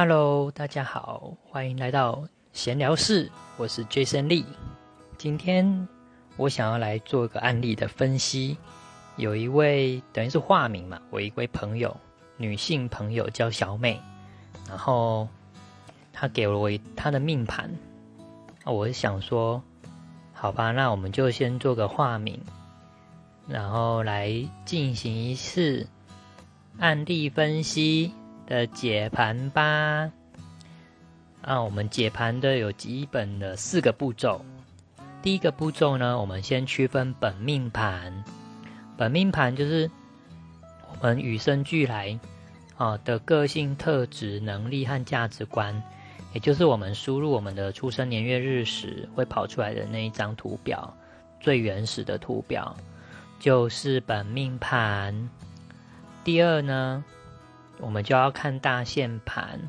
[0.00, 4.44] Hello，大家好，欢迎来到闲聊室，我是 Jason Lee。
[5.16, 5.88] 今天
[6.36, 8.56] 我想要来做一个案例的分析。
[9.16, 11.96] 有一位等于是化名嘛，我一位朋友，
[12.36, 14.00] 女性朋友叫小美，
[14.68, 15.26] 然后
[16.12, 17.68] 她给了我她的命盘，
[18.64, 19.60] 我想说，
[20.32, 22.40] 好吧，那我们就先做个化名，
[23.48, 24.32] 然后来
[24.64, 25.88] 进行一次
[26.78, 28.12] 案例分析。
[28.48, 30.10] 的解盘吧。
[31.42, 34.42] 啊，我们解盘的有基本的四个步骤。
[35.20, 38.24] 第一个步骤呢，我们先区分本命盘。
[38.96, 39.90] 本命盘就是
[40.90, 42.18] 我们与生俱来
[42.76, 45.82] 啊的个性特质、能力和价值观，
[46.32, 50.96] 也就是我们输入我们的出生年月日时会跑出来的那一张图表，
[51.38, 52.74] 最原始的图表
[53.38, 55.28] 就是本命盘。
[56.24, 57.04] 第二呢？
[57.80, 59.60] 我们就要看大线盘，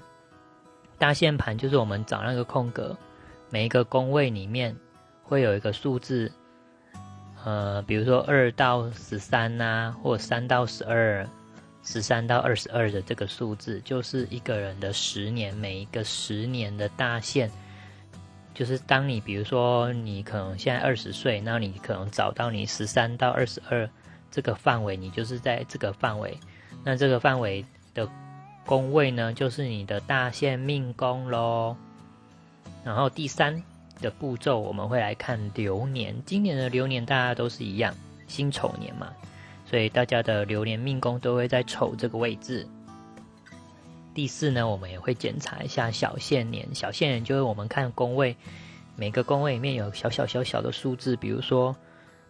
[0.97, 2.97] 大线盘就是我们找那个空格，
[3.49, 4.75] 每一个工位里面
[5.23, 6.31] 会有一个数字，
[7.43, 11.27] 呃，比如说二到十三呐，或三到十二，
[11.83, 17.51] 十三到二十二的这个数字，就是一个人的十年，每一个十年的大线，
[18.55, 23.87] 就是当你比如说你可能现在二十岁，那你可能找到你十三到二十二
[24.31, 26.37] 这个范围，你就是在这个范围，
[26.83, 27.63] 那这个范围。
[27.93, 28.09] 的
[28.65, 31.75] 宫位呢，就是你的大限命宫喽。
[32.83, 33.63] 然后第三
[34.01, 36.15] 的步骤，我们会来看流年。
[36.25, 37.93] 今年的流年大家都是一样，
[38.27, 39.11] 辛丑年嘛，
[39.65, 42.67] 所以大家的流年命宫都会在丑这个位置。
[44.13, 46.67] 第四呢，我们也会检查一下小限年。
[46.73, 48.35] 小限年就是我们看宫位，
[48.95, 51.75] 每个宫位里面有小小小小的数字，比如说。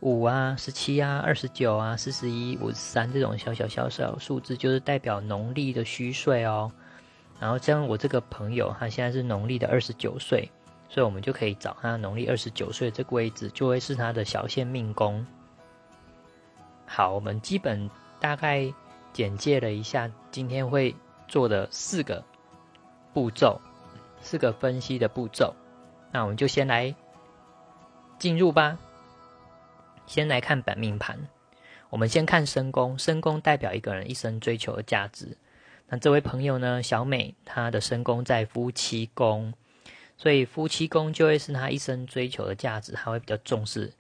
[0.02, 6.72] 五啊，十七啊，二十九啊，四十一，五十三，这种小小小小数字，就是代表农历的虚岁哦。
[7.38, 10.50] 然后像我这个朋友，他现在是农历的二十九岁，
[10.88, 15.26] 所以我们就可以找他农历二十九岁这个位置，就会是他的小限命宫。
[16.86, 17.89] 好，我们基本
[18.21, 18.73] 大概
[19.11, 20.95] 简介了一下今天会
[21.27, 22.23] 做的四个
[23.14, 23.59] 步骤，
[24.21, 25.54] 四个分析的步骤。
[26.11, 26.95] 那我们就先来
[28.17, 28.77] 进入吧。
[30.09, 31.20] 先来看本命盘，
[31.92, 35.37] 我们先看身宫，身宫代表一个人一生追求的价值。
[35.87, 39.53] 那这位朋友呢，小美，她的身宫在夫妻宫，
[40.17, 43.93] 所以夫妻宫就会是她一生追求的价值，她会比较重视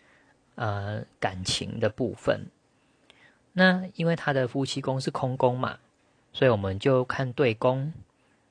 [0.55, 2.47] 呃感情的部分。
[3.53, 5.77] 那因为她的夫妻宫是空宫嘛，
[6.33, 7.93] 所以我们就看对宫。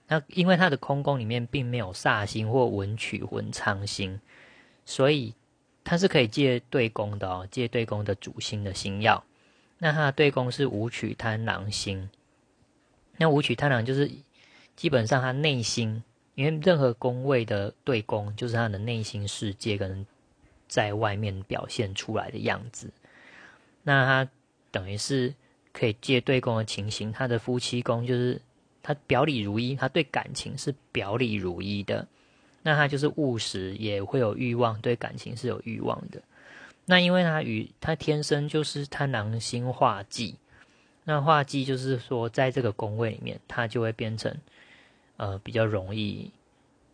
[0.07, 4.21] 那因为她的空宫里面并没有煞星或文曲文昌星，
[4.85, 5.35] 所以。
[5.89, 9.25] 它是可以借对宫的哦，借对宫的主星的星耀。
[9.79, 12.11] 那它的对宫是武曲贪狼星。
[13.17, 14.11] 那武曲贪狼就是
[14.77, 16.05] 基本上他内心，
[16.35, 20.07] 因为任何宫位的对宫就是他的内心世界跟
[20.69, 22.91] 在外面表现出来的样子。
[23.83, 24.31] 那他
[24.71, 25.35] 等于是
[25.73, 28.39] 可以借对宫的情形，他的夫妻宫就是
[28.83, 32.07] 他表里如一，他对感情是表里如一的。
[32.63, 36.21] 那他就是务实，也会有欲望，对感情是有欲望的。
[36.87, 40.37] 那因为他与他天生就是贪狼星化忌，
[41.05, 44.37] 那化忌就是说，在这个宫位里面，他就会变成
[45.17, 46.33] 呃比较容易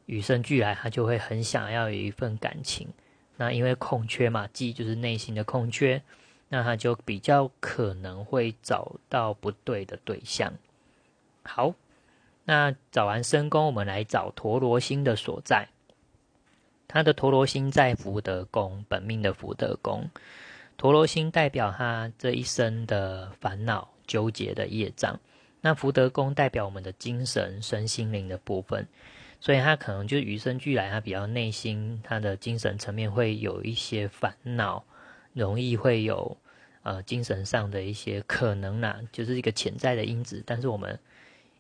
[0.06, 2.88] 与生俱来，他就会很想要有一份感情。
[3.36, 6.02] 那因为空缺嘛，忌就是内心的空缺，
[6.48, 10.52] 那他就比较可能会找到不对的对象。
[11.42, 11.74] 好。
[12.46, 15.66] 那找完申宫，我们来找陀罗星的所在。
[16.86, 20.10] 他的陀罗星在福德宫，本命的福德宫。
[20.76, 25.18] 陀罗星代表他这一生的烦恼、纠结的业障。
[25.62, 28.86] 那福德宫代表我们的精神、身心灵的部分，
[29.40, 34.84] 所以他可能就与生俱来，他比较内心，他的精神层面会有一些烦恼，
[35.32, 36.36] 容易会有
[36.82, 40.42] 呃精神上的一些可能呐，就是一个潜在的因子。
[40.44, 41.00] 但是我们。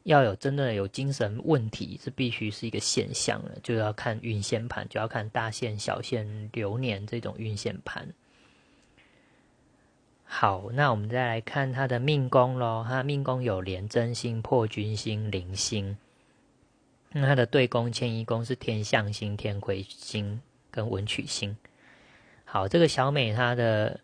[0.04, 8.06] 要有真的有精神问题，是必须是一个现象了，就要看运线盘，就要看大线、小线、流年这种运线盘。
[10.24, 12.84] 好，那我们再来看他的命宫喽。
[12.86, 15.96] 他命宫有廉贞星、破军星、灵星。
[17.10, 20.40] 那他的对宫、迁移宫是天象星、天魁星
[20.70, 21.56] 跟文曲星。
[22.44, 24.00] 好，这个小美她的。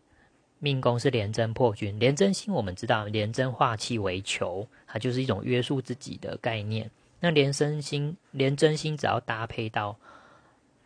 [0.61, 6.91] 命宫是廉贞破军，廉贞星我们知道，廉贞化气为囚，它就是一种约束自己的概念。
[7.19, 9.97] 那廉贞星，廉贞星只要搭配到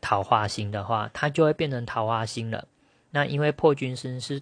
[0.01, 2.67] 桃花星的话，它就会变成桃花星了。
[3.11, 4.41] 那因为破军星是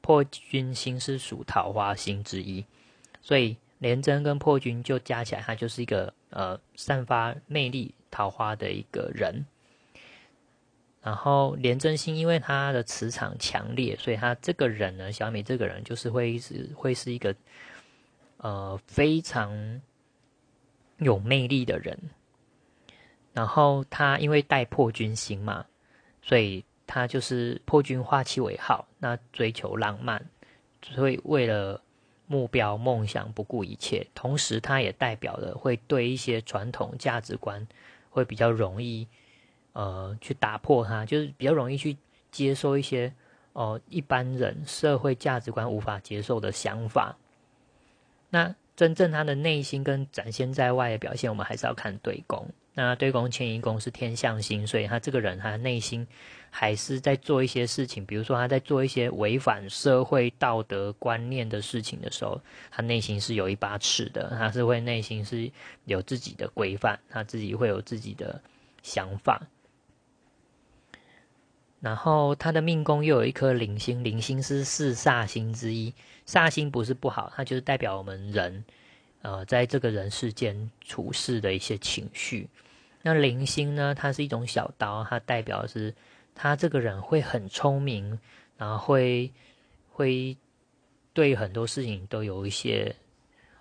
[0.00, 2.64] 破军星是属桃花星之一，
[3.20, 9.46] 所以廉贞跟破军就加起来，它就是一个呃散发魅力桃花的一个人。
[11.02, 17.34] 然后廉贞星因为他的磁场强烈，所以他这个人呢，小美这个人就是会是会是一个
[18.36, 19.80] 呃非常
[20.98, 21.98] 有魅力的人。
[23.32, 25.66] 然后他因为带破军星嘛，
[26.22, 30.24] 所以他就是破军化气为好，那追求浪漫，
[30.82, 31.82] 所以为了
[32.26, 34.06] 目标梦想不顾一切。
[34.14, 37.66] 同时，他也代表了会对一些传统价值观
[38.10, 39.08] 会比较容易
[39.72, 41.96] 呃去打破它，就是比较容易去
[42.30, 43.12] 接受一些
[43.52, 47.16] 哦一般人社会价值观无法接受的想法。
[48.30, 52.48] 那真正他的内心跟展现在外的表现，我们还是要看对宫。
[52.74, 56.06] 那对宫迁移宫是天象星，所以他这个人他内心
[56.48, 62.40] 还是在做一些事情，比如说他在做一些违反社会道德观念的事情的时候，
[62.70, 65.52] 他内心是有一把尺的，他是会内心是
[65.84, 68.40] 有自己的规范，他自己会有自己的
[68.82, 69.42] 想法。
[71.82, 75.92] 然后他的命宫又有一颗零星，零星是四煞星之一，
[76.24, 78.64] 煞星不是不好，它就是代表我们人。
[79.22, 82.48] 呃，在这个人世间处事的一些情绪，
[83.02, 83.94] 那零星呢？
[83.94, 85.92] 它是一种小刀，它代表是
[86.34, 88.18] 他这个人会很聪明，
[88.56, 89.32] 然后会
[89.90, 90.36] 会
[91.12, 92.94] 对很多事情都有一些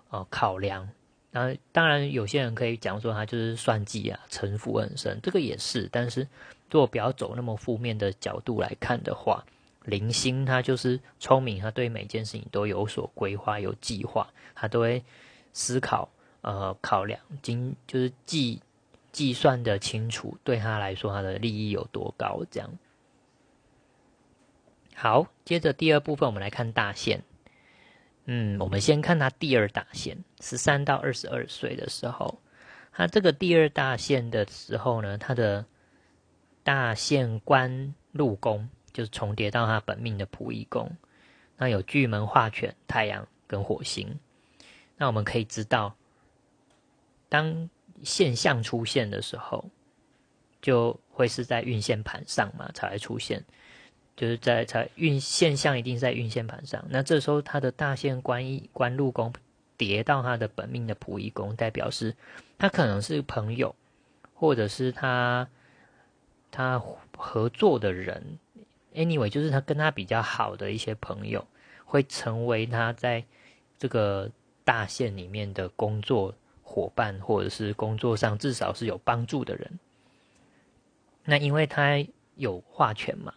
[0.09, 0.87] 呃考量。
[1.31, 5.89] 然后当然有些人可以讲说他就是算计啊，城府很深，这个也是。
[5.91, 6.27] 但是
[6.69, 9.45] 如果不要走那么负面的角度来看的话，
[9.85, 15.03] 零星他就是聪明，他对每件事情都有所规划、有计划，他都会。
[15.53, 16.07] 思考，
[16.43, 18.61] 呃，考量，精就是计
[19.11, 22.45] 计算的清楚，对他来说，他的利益有多高？
[22.49, 22.69] 这样。
[24.95, 27.25] 好，接着第二部分，我们来看大限。
[28.25, 32.39] 嗯，我们先看他第二大线，十三到二十二岁的时候，
[32.91, 35.65] 他这个第二大线的时候呢，他的
[36.63, 40.95] 大限官禄宫就是重叠到他本命的仆役宫，
[41.57, 44.19] 那有巨门化权、太阳跟火星。
[44.97, 45.95] 那我们可以知道，
[47.27, 47.69] 当
[48.03, 49.65] 现象出现的时候，
[50.61, 53.43] 就会是在运线盘上嘛才会出现，
[54.21, 56.85] 就是在才运现象一定是在运线盘上。
[56.89, 59.33] 那这时候他的大限官一官禄宫
[59.77, 62.15] 叠到他的本命的仆役宫，代表是
[62.59, 63.75] 他可能是朋友，
[64.35, 65.47] 或者是他
[66.51, 66.79] 他
[67.17, 68.37] 合作的人
[68.93, 71.47] ，anyway，就是他跟他比较好的一些朋友，
[71.85, 73.25] 会成为他在
[73.79, 74.29] 这个。
[74.63, 79.79] 大线里面的工作伙伴，或者是工作上至少是有帮助的人，
[81.25, 81.97] 那因为他
[82.35, 83.33] 有话权嘛，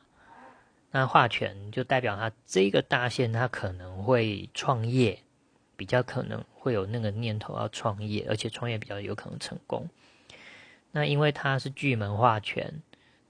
[0.95, 5.19] 那化权就代表他这个大限他可能会创业，
[5.75, 9.89] 比较可能会有那个念头要创业，而且创业比较有可能成功。
[10.93, 12.73] 那因为他是巨门化权，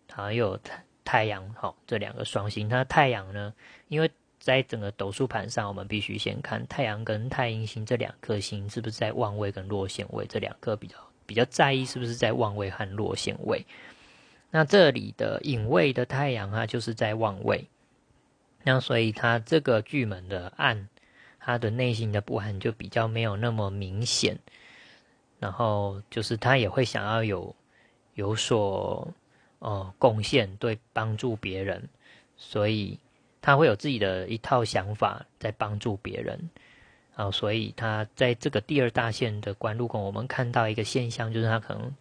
[0.06, 3.54] 他有太太阳好这两个双星，他太阳呢，
[3.88, 4.10] 因为。
[4.40, 13.64] 在整个斗数盘上，我们必须先看太阳跟太阴星这两颗星是不是在旺位跟落陷位，这两颗比较比较在意是不是在旺位和落陷位。
[14.54, 17.66] 那这里的隐位的太阳啊，就是在望位，
[18.62, 20.88] 那所以他这个巨门的暗，
[21.40, 24.38] 他的内心的不安就比较没有那么明显。
[25.40, 27.56] 然后就是他也会想要有
[28.14, 29.12] 有所
[29.58, 31.88] 呃贡献，对帮助别人，
[32.36, 32.96] 所以。
[33.46, 36.48] 他会有自己的一套想法在帮助别人，
[37.14, 41.94] 啊，所以他在这个第二大线的官禄宫，我们看到一个现象，就是他可能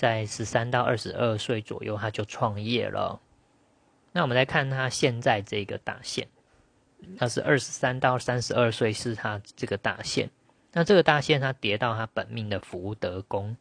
[0.00, 3.20] 在十三到二十二岁左右他就创业了。
[4.12, 6.26] 那我们来看他现在这个大线，
[7.18, 10.30] 他是二十三到三十二岁是他这个大线，
[10.72, 13.54] 那这个大线他跌到他本命的福德宫，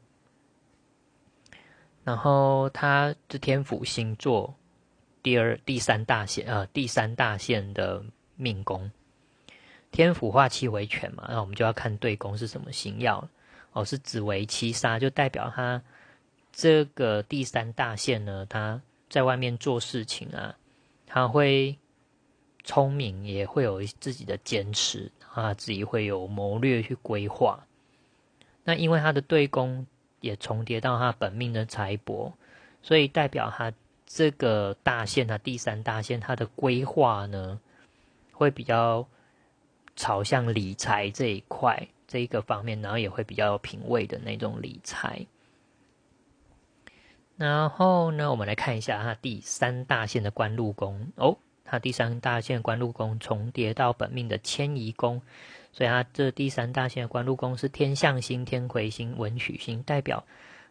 [2.06, 4.56] 然后他的天府星座。
[5.22, 8.02] 第二、第三大线呃，第三大线的
[8.38, 8.90] 命宫，
[9.92, 13.28] 天府化气为权嘛，那我们就要看对宫是什么星耀
[13.74, 15.84] 哦，是紫微七杀，就代表他
[16.62, 20.58] 这个第三大线呢，他在外面做事情啊，
[21.08, 21.78] 他会
[22.66, 27.66] 聪明，也会有自己的坚持啊，自己会有谋略去规划。
[28.66, 29.88] 那因为他的对宫
[30.20, 32.34] 也重叠到他本命的财帛，
[32.82, 33.72] 所以代表他。
[34.12, 37.60] 这个大线，它第三大线，他的规划呢，
[38.32, 39.08] 会比较
[39.96, 45.24] 朝向理财这一块这一个方面，然后也会比较有品味的那种理财。
[47.40, 55.22] 然后呢，我们来看一下它第三大线的官禄宫哦，它第三大线官禄宫重叠到本命的迁移宫，
[55.72, 60.26] 所以他这第三大线的官禄宫是天象星、天魁星、文曲星，代表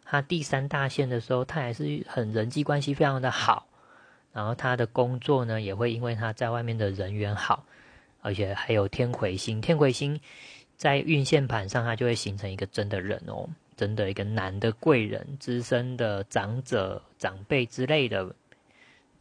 [0.05, 3.65] 他第三大线的时候，他还是很人际关系非常的好。
[4.31, 7.65] 然后他的工作呢，也会因为他在外面的人缘好，
[8.21, 9.59] 而且还有天魁星。
[9.59, 10.21] 天魁星
[10.77, 13.49] 在运线盘上，它就会形成一个真的人哦，
[13.79, 18.35] 真的一个男的贵人、资深的长者、长辈之类的，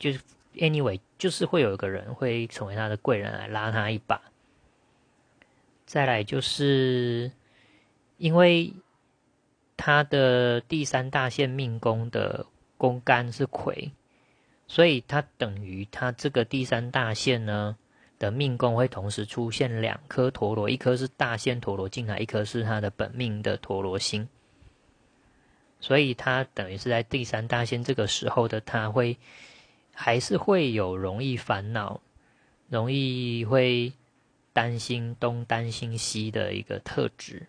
[0.01, 0.19] 就是
[0.57, 4.21] anyway，就是会有一个人会成为他的贵人来拉他一把。
[5.87, 7.31] 再来就是
[8.17, 8.75] 因为
[9.77, 12.45] 他的第三大线命宫的
[12.77, 13.93] 宫干是魁。
[14.71, 17.75] 所以它等于他这个第三大线呢
[18.19, 24.29] 的命宫会同时出现两颗陀螺，一颗是大线陀螺进来，一颗是他的本命的陀螺星。
[25.81, 29.17] 所以他等于是在第三大线这个时候的，他会
[29.95, 32.01] 还是会有容易烦恼、
[32.69, 33.93] 容易会
[34.53, 37.47] 担心东担心西的一个特质。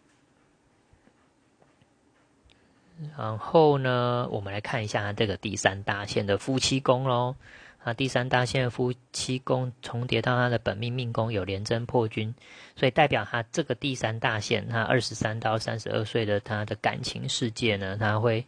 [3.17, 7.36] 然后呢，我们来看一下这个第三大线的夫妻宫喽。
[7.83, 12.33] 啊，第三大线夫妻宫重叠到他的本命命宫有廉贞破军，
[12.75, 18.45] 所以代表他这个第三大线，他二十三到三十二岁的他的感情世界呢，他会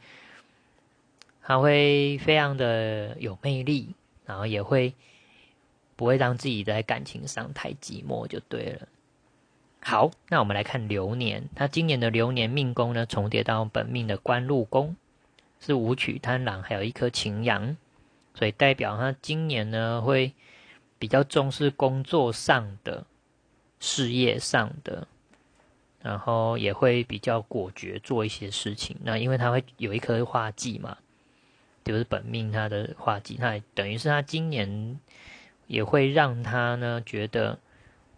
[1.41, 3.95] 他会非常的有魅力，
[4.25, 4.93] 然后也会
[5.95, 8.87] 不会让自己在感情上太寂寞，就对了。
[9.83, 11.47] 好，那我们来看流年。
[11.55, 14.95] 他今年的流年命宫呢，重叠到本命的官禄宫，
[15.59, 17.75] 是武曲贪狼，还有一颗擎羊，
[18.33, 20.33] 所以代表他今年呢会
[20.99, 23.05] 比较重视工作上的、
[23.79, 25.07] 事业上的，
[26.01, 28.97] 然后也会比较果决做一些事情。
[29.03, 30.97] 那因为他会有一颗化忌嘛，
[31.83, 34.99] 就是本命他的化忌，那等于是他今年
[35.67, 37.59] 也会让他呢觉得。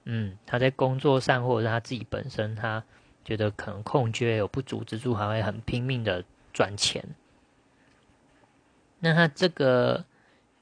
[0.05, 2.83] 嗯，他在工作上或者是他自己本身，他
[3.23, 7.01] 觉得可能空缺有不足之处，还会很拼命的赚钱。
[9.03, 10.05] 那他这个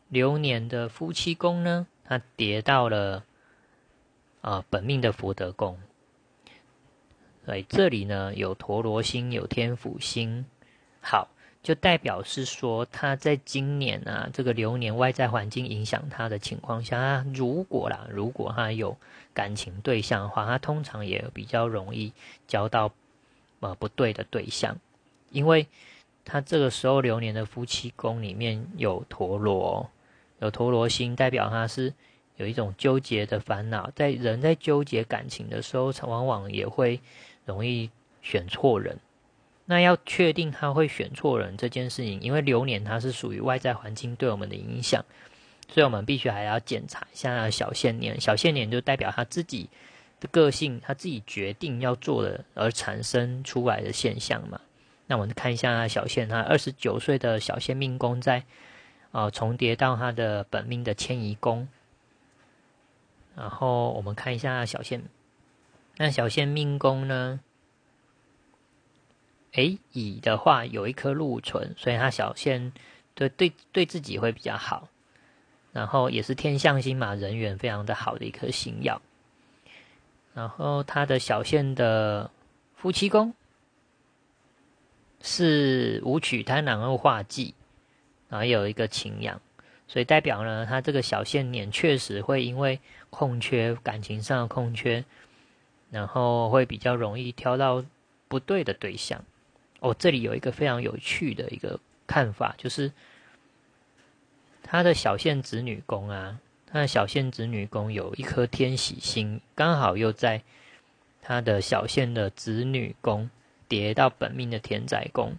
[0.09, 3.23] 流年的夫妻宫呢，他跌到了
[4.41, 5.77] 啊本命的福德宫，
[7.45, 10.45] 所以这里呢有陀罗星，有天府星，
[10.99, 11.29] 好。
[11.63, 18.97] 就代表是说，他在今年啊，这个流年外在环境影响他的情况下，如果啦，如果他有
[19.31, 22.13] 感情对象的话，他通常也比较容易
[22.47, 22.91] 交到
[23.59, 24.75] 呃不对的对象，
[25.29, 25.67] 因为
[26.23, 29.89] 他这个时候流年的夫妻宫里面有陀螺，
[30.39, 31.93] 有陀螺星，代表他是
[32.37, 37.01] 有一种纠结的烦恼，在人在纠结感情的时候，往往也会
[37.45, 37.89] 容易
[38.21, 38.99] 选错人。
[39.65, 45.05] 那要确定他会选错人这件事情，因为流年它是属于外在环境对我们的影响，
[45.69, 48.19] 所以我们必须还要检查一下小限年。
[48.19, 49.69] 小限年就代表他自己
[50.19, 54.59] 的个性，他自己决定要做的而产生出来的现象嘛。
[55.11, 58.45] 那我们看一下小限，他二十九岁的小限命宫在
[59.11, 61.67] 啊重叠到他的本命的迁移宫，
[63.35, 65.03] 然后我们看一下小限，
[65.97, 67.41] 那小限命宫呢？
[69.51, 72.71] 哎，乙的话有一颗禄存，所以他小限
[73.13, 74.87] 对对对自己会比较好，
[75.73, 79.01] 然后也是天象星嘛，人缘非常的好的一颗星耀。
[80.33, 82.31] 然后他的小限的
[82.75, 83.33] 夫妻宫
[85.21, 87.53] 是武曲贪狼二化忌，
[88.29, 89.39] 然后有一个情阳，
[89.87, 95.03] 所以代表呢，他这个小限年确实会因为空缺感情上的空缺，
[95.89, 97.83] 然后会比较容易挑到
[98.27, 99.23] 不对的对象。
[99.79, 102.91] 哦，这里有一个非常有趣的一个看法，就是
[104.63, 110.41] 他的小线子女宫啊，他的小线子女宫有一颗天喜星，刚好又在
[111.21, 113.29] 他的小线的子女宫
[113.71, 115.37] 叠到本命的田宅宫。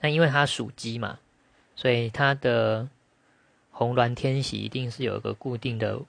[0.00, 1.20] 那因为他属鸡嘛，
[1.76, 2.88] 所以他的
[3.70, 6.00] 红鸾天喜一定是有一个固定的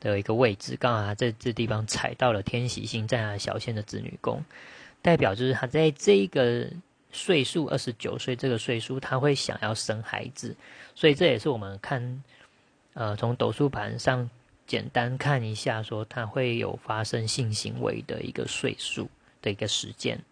[0.00, 4.42] 的一个位置，刚好他在这地方踩到了天喜星，在他小仙的子女宫。
[5.02, 6.66] 代表就是他在这个
[7.12, 10.56] 岁数，二十九岁这个岁数，他会想要生孩子，
[10.94, 12.24] 所以这也是我们看，
[12.94, 14.30] 呃，从斗数盘上
[14.66, 19.10] 简单看一下，说他会有发生性行为的一个岁数
[19.42, 20.22] 的一个实践。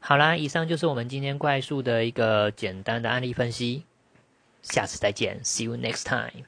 [0.00, 3.84] 好啦，以上就是我们今天快速的一个简单的案例分析，
[4.62, 6.44] 下次再见，See you next time。